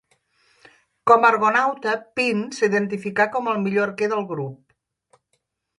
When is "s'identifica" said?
2.59-3.29